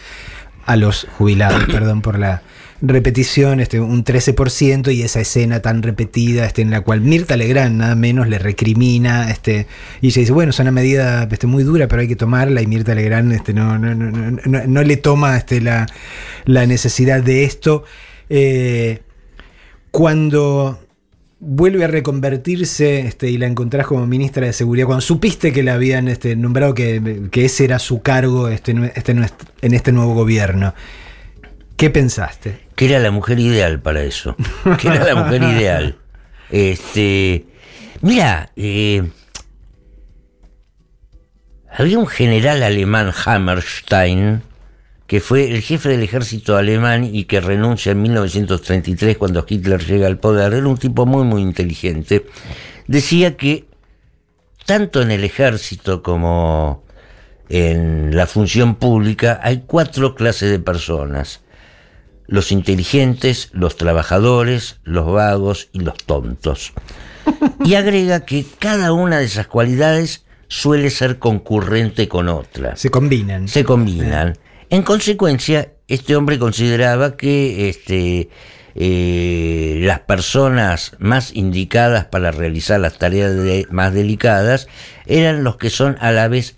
[0.66, 2.42] a los jubilados, perdón por la
[2.82, 7.76] repetición, este, un 13%, y esa escena tan repetida este, en la cual Mirta Legrand
[7.78, 9.68] nada menos le recrimina, este,
[10.02, 12.68] y ella dice, bueno, es una medida este, muy dura, pero hay que tomarla, y
[12.68, 15.88] Mirta Legrand este, no, no, no, no, no- le toma este, la,
[16.46, 17.84] la necesidad de esto.
[18.30, 19.00] Eh,
[19.92, 20.80] cuando
[21.40, 25.74] vuelve a reconvertirse este, y la encontrás como ministra de Seguridad, cuando supiste que la
[25.76, 29.14] habían este, nombrado, que, que ese era su cargo este, nue- este,
[29.62, 30.74] en este nuevo gobierno,
[31.76, 32.67] ¿qué pensaste?
[32.78, 34.36] Que era la mujer ideal para eso.
[34.80, 35.98] Que era la mujer ideal.
[36.52, 37.48] Este.
[38.02, 39.10] Mira, eh,
[41.76, 44.44] había un general alemán, Hammerstein,
[45.08, 50.06] que fue el jefe del ejército alemán y que renuncia en 1933 cuando Hitler llega
[50.06, 50.54] al poder.
[50.54, 52.28] Era un tipo muy, muy inteligente.
[52.86, 53.66] Decía que
[54.68, 56.84] tanto en el ejército como
[57.50, 61.42] en la función pública hay cuatro clases de personas
[62.28, 66.74] los inteligentes, los trabajadores, los vagos y los tontos.
[67.64, 72.76] Y agrega que cada una de esas cualidades suele ser concurrente con otra.
[72.76, 73.48] Se combinan.
[73.48, 74.38] Se combinan.
[74.70, 78.30] En consecuencia, este hombre consideraba que este,
[78.76, 84.68] eh, las personas más indicadas para realizar las tareas de- más delicadas
[85.06, 86.56] eran los que son a la vez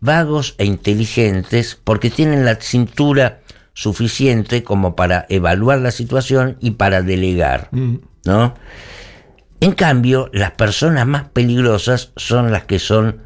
[0.00, 3.40] vagos e inteligentes porque tienen la cintura
[3.78, 7.68] suficiente como para evaluar la situación y para delegar,
[8.24, 8.54] ¿no?
[9.60, 13.22] En cambio, las personas más peligrosas son las que son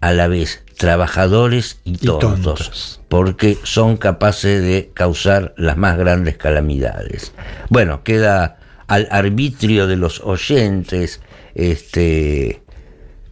[0.00, 3.00] a la vez trabajadores y tontos, tontos.
[3.06, 7.32] porque son capaces de causar las más grandes calamidades.
[7.68, 11.20] Bueno, queda al arbitrio de los oyentes
[11.54, 12.60] este,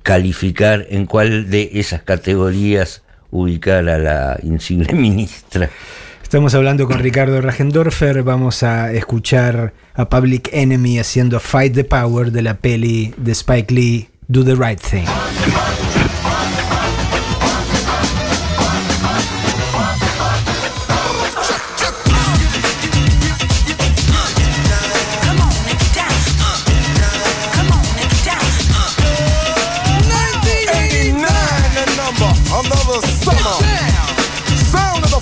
[0.04, 5.68] calificar en cuál de esas categorías ubicar a la insigne ministra.
[6.34, 8.24] Estamos hablando con Ricardo Ragendorfer.
[8.24, 13.72] Vamos a escuchar a Public Enemy haciendo Fight the Power de la peli de Spike
[13.72, 15.06] Lee, Do the Right Thing.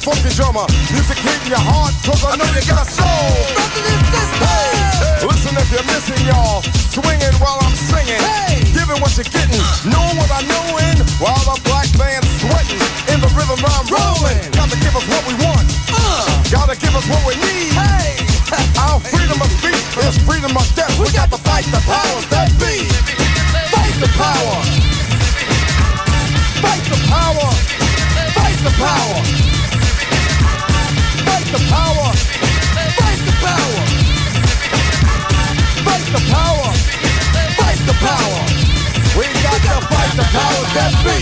[0.03, 0.67] Funky drummer.
[0.91, 3.07] Music hitting your heart, cause I know you got a soul.
[4.43, 6.59] Hey, listen if you're missing, y'all.
[6.91, 8.19] Swinging while I'm singing.
[8.19, 8.67] Hey.
[8.75, 9.63] Giving what you're getting.
[9.87, 10.99] Knowing what I know in.
[11.23, 12.83] While the black band's sweating.
[13.15, 14.43] In the rhythm I'm rolling.
[14.51, 15.67] Gotta give us what we want.
[15.95, 16.27] Uh.
[16.51, 17.71] Gotta give us what we need.
[17.79, 18.19] Hey.
[18.83, 20.93] Our freedom of speech is freedom of death.
[20.99, 22.91] We got to fight the powers that be.
[23.71, 24.57] Fight the power.
[26.59, 27.49] Fight the power.
[28.35, 29.62] Fight the power.
[31.33, 32.09] Fight the power.
[33.01, 33.81] Fight the power.
[35.81, 36.69] Fight the power.
[37.57, 38.41] Fight the power.
[39.17, 41.17] We got to fight the powers that be.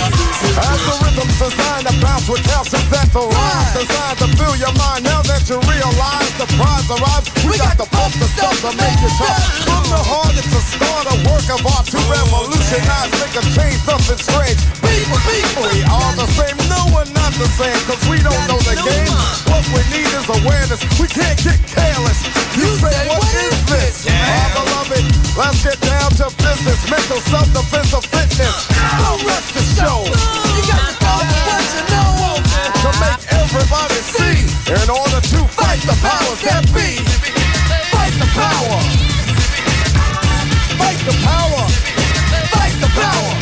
[0.66, 4.74] As the rhythm's designed to bounce with calcium that the rhymes designed to fill your
[4.82, 5.06] mind.
[5.06, 8.98] Now that you realize the prize arrives, we, got, to pump the stuff to make
[8.98, 9.62] it tough.
[9.62, 13.78] From the heart, it's a start, a work of art to revolutionize, make a change,
[13.86, 14.58] something strange.
[14.82, 18.60] People, people, we are the same no one not the same, cause we don't know
[18.64, 19.12] the game.
[19.52, 20.80] What we need is awareness.
[20.96, 22.24] We can't get careless.
[22.56, 23.94] You, you say, say, what, what is, this?
[24.08, 24.16] Yeah.
[24.16, 25.04] My beloved,
[25.36, 26.80] let's get down to business.
[26.88, 28.56] Mental self-defense or fitness.
[28.96, 30.08] Don't rush the show.
[30.08, 32.12] You got to go with what you know.
[32.80, 34.38] To make everybody see.
[34.72, 37.02] In order to fight the powers that be.
[37.92, 38.78] Fight the power.
[40.80, 41.62] Fight the power.
[42.48, 43.39] Fight the power.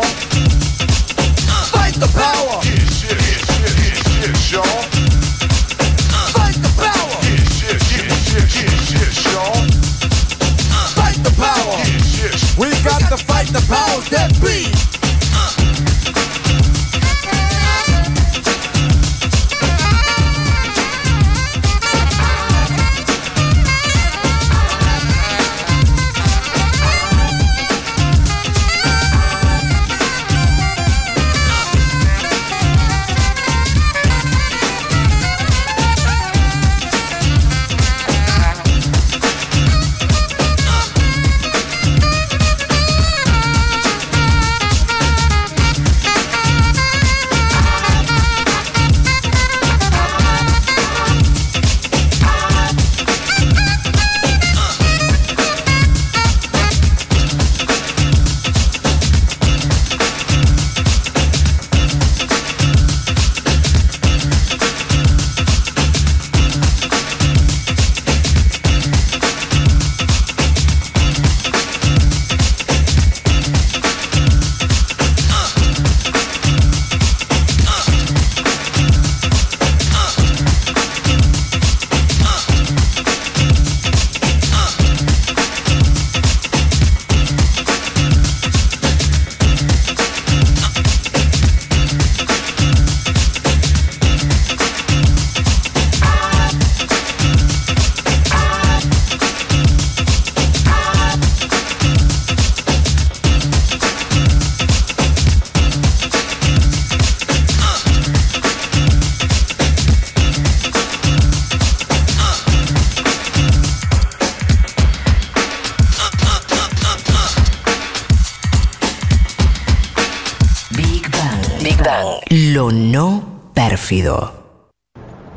[0.00, 0.39] Fight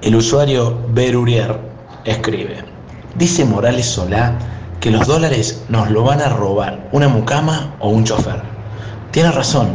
[0.03, 1.57] El usuario Berurier
[2.05, 2.57] escribe,
[3.15, 4.37] dice Morales Solá
[4.79, 8.39] que los dólares nos lo van a robar una mucama o un chofer.
[9.09, 9.69] Tiene razón,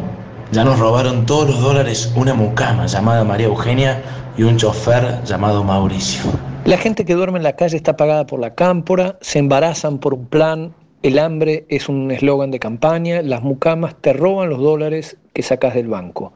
[0.53, 4.01] ya nos robaron todos los dólares una mucama llamada María Eugenia
[4.37, 6.31] y un chofer llamado Mauricio.
[6.65, 10.15] La gente que duerme en la calle está pagada por la cámpora, se embarazan por
[10.15, 10.73] un plan,
[11.03, 15.75] el hambre es un eslogan de campaña, las mucamas te roban los dólares que sacas
[15.75, 16.33] del banco.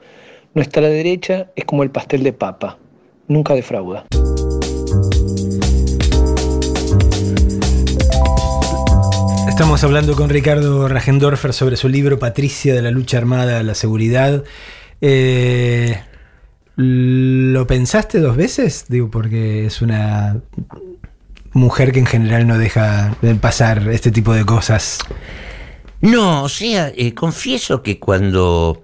[0.55, 2.77] Nuestra derecha es como el pastel de papa,
[3.27, 4.05] nunca defrauda.
[9.49, 13.75] Estamos hablando con Ricardo Ragendorfer sobre su libro Patricia de la lucha armada a la
[13.75, 14.45] seguridad.
[15.01, 15.99] Eh,
[16.77, 18.85] ¿Lo pensaste dos veces?
[18.89, 20.43] Digo, porque es una
[21.53, 24.99] mujer que en general no deja de pasar este tipo de cosas.
[26.03, 28.83] No, o sea, eh, confieso que cuando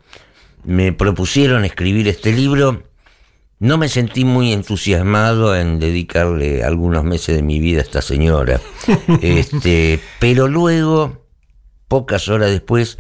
[0.69, 2.83] me propusieron escribir este libro,
[3.59, 8.61] no me sentí muy entusiasmado en dedicarle algunos meses de mi vida a esta señora.
[9.23, 11.25] este, pero luego,
[11.89, 12.99] pocas horas después,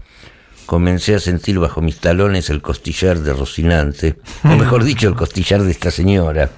[0.64, 5.62] comencé a sentir bajo mis talones el costillar de Rocinante, o mejor dicho, el costillar
[5.62, 6.50] de esta señora.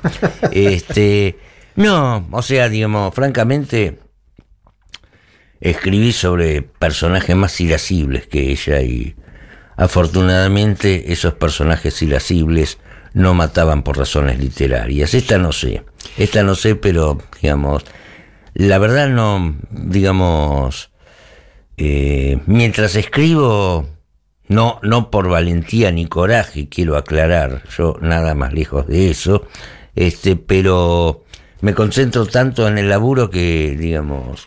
[0.53, 1.41] Este,
[1.75, 3.99] no, o sea, digamos, francamente,
[5.61, 9.17] escribí sobre personajes más irascibles que ella y
[9.81, 12.79] afortunadamente esos personajes irascibles
[13.15, 15.15] no mataban por razones literarias.
[15.15, 15.85] Esta no sé,
[16.19, 17.85] esta no sé, pero digamos,
[18.53, 20.91] la verdad no, digamos,
[21.79, 23.89] eh, mientras escribo,
[24.49, 29.47] no, no por valentía ni coraje, quiero aclarar, yo nada más lejos de eso,
[29.97, 31.25] este, pero
[31.63, 34.47] me concentro tanto en el laburo que, digamos,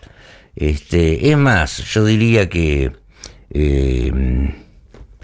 [0.55, 2.91] este, es más, yo diría que
[3.49, 4.53] eh,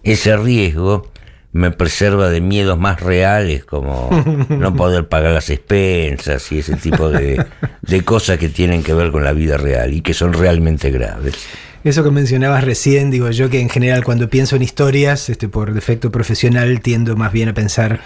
[0.03, 1.11] ese riesgo
[1.51, 4.09] me preserva de miedos más reales como
[4.49, 7.43] no poder pagar las expensas y ese tipo de,
[7.81, 11.35] de cosas que tienen que ver con la vida real y que son realmente graves.
[11.83, 15.73] Eso que mencionabas recién, digo yo que en general cuando pienso en historias, este, por
[15.73, 18.01] defecto profesional, tiendo más bien a pensar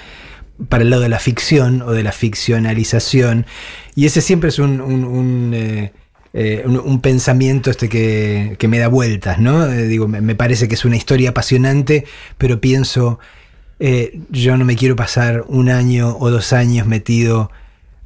[0.69, 3.45] para el lado de la ficción o de la ficcionalización.
[3.95, 5.91] Y ese siempre es un, un- un, eh,
[6.33, 9.67] eh, un, pensamiento este que, que me da vueltas, ¿no?
[9.67, 12.05] Eh, digo, me, me parece que es una historia apasionante,
[12.39, 13.19] pero pienso,
[13.79, 17.51] eh, yo no me quiero pasar un año o dos años metido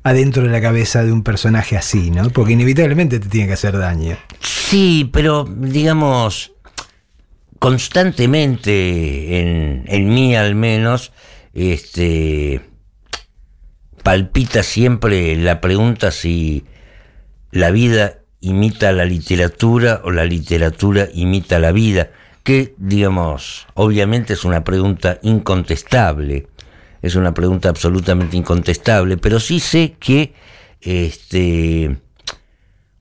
[0.03, 2.30] adentro de la cabeza de un personaje así, ¿no?
[2.30, 4.17] Porque inevitablemente te tiene que hacer daño.
[4.41, 6.51] Sí, pero digamos,
[7.59, 11.13] constantemente en, en mí al menos,
[11.53, 12.61] este
[14.03, 16.65] palpita siempre la pregunta si
[17.52, 22.10] la vida imita la literatura o la literatura imita la vida,
[22.43, 26.48] que digamos, obviamente es una pregunta incontestable,
[27.02, 30.34] es una pregunta absolutamente incontestable, pero sí sé que
[30.82, 31.98] este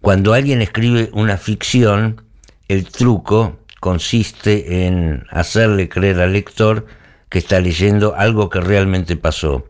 [0.00, 2.22] cuando alguien escribe una ficción,
[2.68, 6.86] el truco consiste en hacerle creer al lector
[7.28, 9.66] que está leyendo algo que realmente pasó.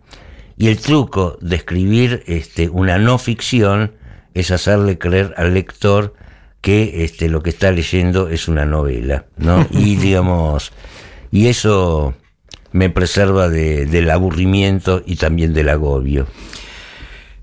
[0.58, 3.94] Y el truco de escribir este, una no ficción
[4.38, 6.14] es hacerle creer al lector
[6.60, 9.66] que este, lo que está leyendo es una novela, ¿no?
[9.72, 10.72] Y digamos,
[11.30, 12.14] y eso
[12.72, 16.26] me preserva de- del aburrimiento y también del agobio.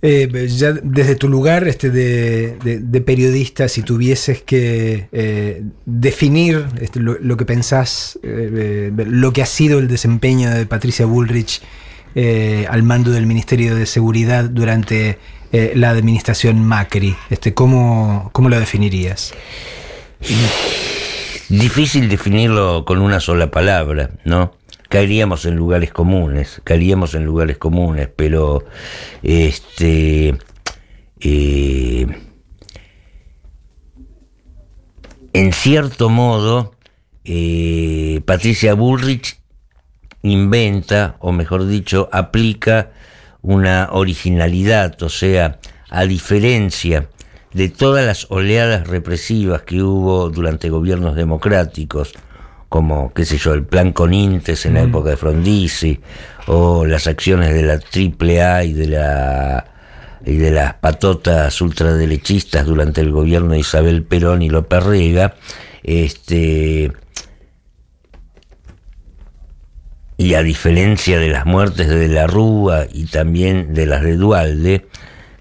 [0.06, 6.66] Eh, ya desde tu lugar este, de, de- de periodista, si tuvieses que eh, definir
[6.82, 11.62] este, lo, lo que pensás, eh, lo que ha sido el desempeño de Patricia Bullrich
[12.70, 15.18] al mando del Ministerio de Seguridad durante
[15.54, 19.36] eh, la administración Macri, este, ¿cómo, ¿cómo lo definirías?
[21.48, 24.54] Difícil definirlo con una sola palabra, ¿no?
[24.90, 28.66] Caeríamos en lugares comunes, caeríamos en lugares comunes, pero
[29.22, 30.36] este
[31.20, 32.08] eh,
[35.34, 36.76] en cierto modo
[37.26, 39.40] eh, Patricia Bullrich
[40.24, 42.92] inventa, o mejor dicho, aplica
[43.44, 47.08] una originalidad, o sea, a diferencia
[47.54, 52.14] de todas las oleadas represivas que hubo durante gobiernos democráticos,
[52.70, 56.00] como, qué sé yo, el plan Conintes en la época de Frondizi,
[56.48, 59.66] o las acciones de la AAA y de la
[60.26, 65.36] y de las patotas ultraderechistas durante el gobierno de Isabel Perón y López Rega,
[65.84, 66.94] este
[70.18, 74.86] y a diferencia de las muertes de la Rúa y también de las de Dualde,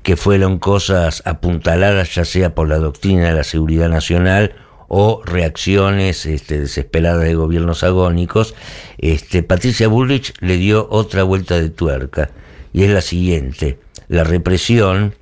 [0.02, 4.54] que fueron cosas apuntaladas ya sea por la doctrina de la seguridad nacional
[4.88, 8.54] o reacciones este, desesperadas de gobiernos agónicos,
[8.98, 12.30] este, Patricia Bullrich le dio otra vuelta de tuerca,
[12.74, 15.14] y es la siguiente, la represión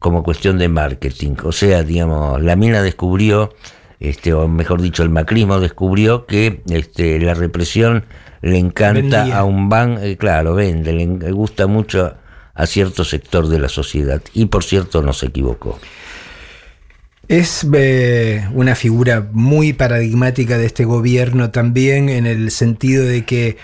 [0.00, 1.36] como cuestión de marketing.
[1.44, 3.54] O sea, digamos, la mina descubrió,
[4.00, 8.04] este, o mejor dicho, el macrismo descubrió que este, la represión
[8.42, 9.38] le encanta Vendía.
[9.38, 12.14] a un ban, eh, claro, vende, le gusta mucho
[12.54, 14.22] a cierto sector de la sociedad.
[14.34, 15.78] Y por cierto, no se equivocó.
[17.28, 23.56] Es eh, una figura muy paradigmática de este gobierno también en el sentido de que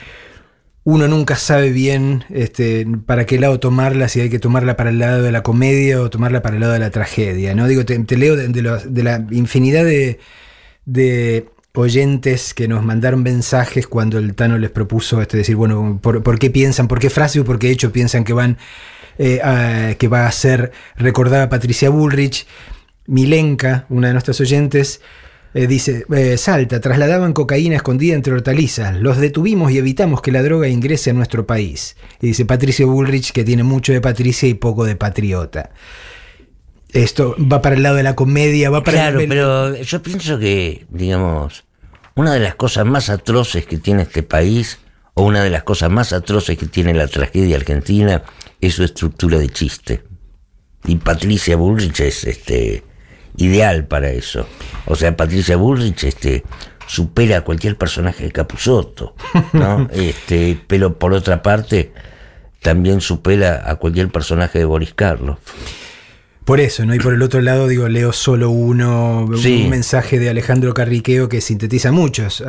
[0.85, 4.99] uno nunca sabe bien este, para qué lado tomarla, si hay que tomarla para el
[4.99, 7.55] lado de la comedia o tomarla para el lado de la tragedia.
[7.55, 7.67] ¿no?
[7.69, 10.19] Digo, te, te leo de, de los- de la infinidad de,
[10.87, 11.49] de
[11.79, 16.39] oyentes que nos mandaron mensajes cuando el Tano les propuso este, decir, bueno, por, por
[16.39, 18.59] qué piensan, por qué frase o por qué hecho piensan que van
[19.19, 22.47] eh, a- que va a ser recordada Patricia Bullrich.
[23.07, 25.01] Milenka, una de nuestras oyentes,
[25.55, 30.43] eh, dice, eh, Salta, trasladaban cocaína escondida entre hortalizas, los detuvimos y evitamos que la
[30.43, 31.97] droga ingrese a nuestro país.
[32.21, 35.71] Y dice Patricia Bullrich que tiene mucho de Patricia y poco de patriota.
[36.93, 39.29] Esto va para el lado de la comedia, va para Claro, el...
[39.29, 41.65] pero yo pienso que, digamos,
[42.19, 44.81] una de las cosas más atroces que tiene este país,
[45.15, 48.25] o una de las cosas más atroces que tiene la tragedia argentina,
[48.61, 50.03] es su estructura de chiste.
[50.85, 52.83] Y Patricia Bullrich es este
[53.37, 54.49] ideal para eso.
[54.87, 56.43] O sea, Patricia Bullrich este
[56.89, 59.15] supera a cualquier personaje de Capusotto,
[59.53, 59.89] ¿no?
[59.93, 61.93] este, pero por otra parte
[62.61, 65.39] también supera a cualquier personaje de Boris Karloff.
[66.49, 66.95] Por eso, ¿no?
[66.95, 69.65] Y por el otro lado, digo, leo solo uno, Sí.
[69.65, 72.43] un mensaje de Alejandro Carriqueo que sintetiza muchos.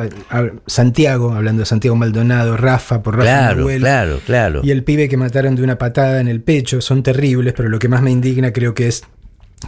[0.66, 4.60] Santiago, hablando de Santiago Maldonado, Rafa, por Rafa Claro, Manuel, claro, claro.
[4.64, 7.78] Y el pibe que mataron de una patada en el pecho, son terribles, pero lo
[7.78, 9.02] que más me indigna creo que es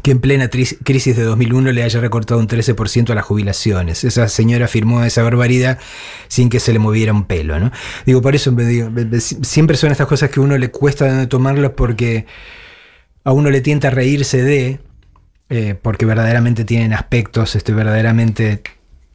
[0.02, 4.02] que en plena crisis de 2001 le haya recortado un 13% a las jubilaciones.
[4.02, 5.78] Esa señora firmó esa barbaridad
[6.28, 7.70] sin que se le moviera un pelo, ¿no?
[8.06, 8.88] Digo, por eso me digo,
[9.20, 12.24] siempre son estas cosas que a uno le cuesta tomarlas porque
[13.24, 14.80] a uno le tienta a reírse de,
[15.48, 18.62] eh, porque verdaderamente tienen aspectos este, verdaderamente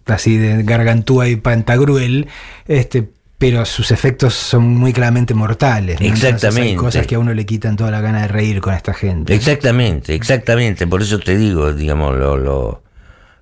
[0.05, 2.27] así de gargantúa y pantagruel,
[2.67, 5.99] este, pero sus efectos son muy claramente mortales.
[5.99, 6.05] ¿no?
[6.05, 6.75] Entonces hay Exactamente.
[6.77, 9.33] cosas que a uno le quitan toda la gana de reír con esta gente.
[9.35, 10.87] Exactamente, exactamente.
[10.87, 12.83] Por eso te digo, digamos, lo, lo,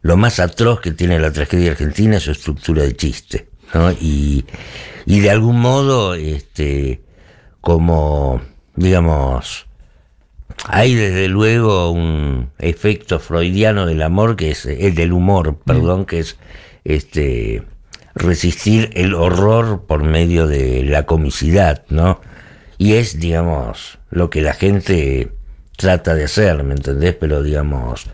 [0.02, 3.48] lo más atroz que tiene la tragedia argentina es su estructura de chiste.
[3.74, 3.92] ¿no?
[3.92, 4.46] Y,
[5.06, 7.02] y de algún modo, este,
[7.62, 8.42] como,
[8.76, 9.65] digamos,
[10.64, 16.20] hay desde luego un efecto freudiano del amor, que es el del humor, perdón, que
[16.20, 16.38] es
[16.84, 17.64] este
[18.16, 22.22] resistir el horror por medio de la comicidad, ¿no?
[22.78, 25.32] Y es, digamos, lo que la gente
[25.78, 27.16] trata de hacer, ¿me entendés?
[27.16, 28.08] Pero, digamos,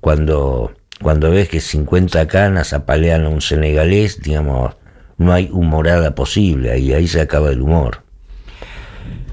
[0.00, 0.72] cuando,
[1.02, 4.76] cuando ves que 50 canas apalean a un senegalés, digamos,
[5.18, 8.02] no hay humorada posible, y ahí se acaba el humor.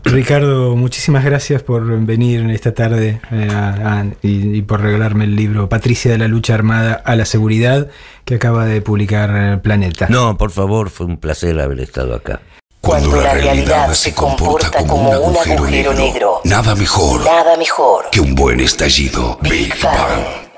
[0.03, 5.35] Ricardo, muchísimas gracias por venir esta tarde eh, a- a- y, y por regalarme el
[5.35, 7.87] libro Patricia de la lucha armada a la seguridad
[8.25, 10.07] que acaba de publicar eh, Planeta.
[10.09, 12.41] No, por favor, fue un placer haber estado acá.
[12.81, 16.41] Cuando la realidad se comporta como un agujero negro.
[16.43, 18.05] Nada mejor Nada mejor.
[18.11, 19.37] que un buen estallido.
[19.41, 20.52] Big Bang.